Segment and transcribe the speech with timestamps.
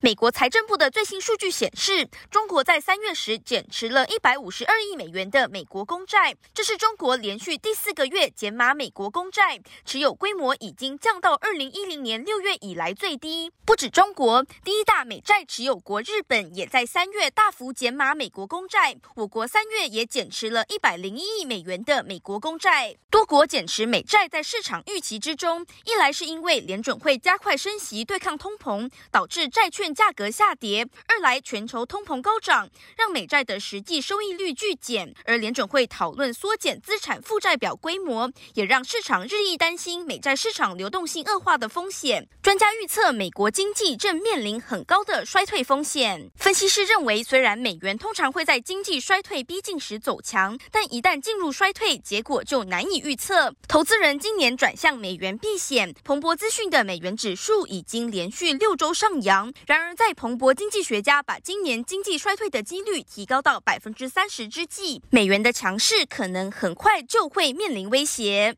[0.00, 13.50] 美国财政部的最新数据显示，中国在三月时减持了一百五十二亿美元的美国公债，这是中国连续第四个月减码美国公债，持有规模已经降到二零一零年六月以来最低。
[13.66, 22.94] 不止中国，第一大美债持有国日本也在三月大幅减码美国公债，我国三月也减持了一百零一亿美元的美国公债。
[23.10, 35.14] 多国减持美债在市场预期之中，一来是因为联准会加快升息对抗通膨，导致债券价格下跌；二来，全球通膨高涨，让美债的实际收益率巨减。
[35.24, 42.28] 而联准会讨论缩减资产负债表规模，也让市场日益担心美债市场流动性恶化的风险。
[42.42, 46.30] 专家预测，美国经济正面临很高的衰退风险。
[46.36, 53.52] 分析师认为，虽然美元通常会在经济衰退逼近时走强，但一旦进入衰退，结果就难以预测。
[53.66, 55.94] 投资人今年转向美元避险。
[56.04, 59.52] 彭博资讯的美元指数已经连续六周上扬。
[59.78, 68.56] 然而，在彭博经济学家把今年经济衰退的几率提高到百分之三十之际，美元的强势可能很快就会面临威胁。